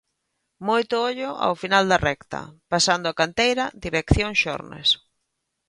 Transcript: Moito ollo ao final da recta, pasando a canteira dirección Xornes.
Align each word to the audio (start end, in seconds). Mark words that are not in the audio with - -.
Moito 0.69 0.93
ollo 1.09 1.29
ao 1.45 1.53
final 1.63 1.83
da 1.91 2.01
recta, 2.09 2.41
pasando 2.71 3.05
a 3.09 3.17
canteira 3.21 3.65
dirección 3.85 4.31
Xornes. 4.41 4.89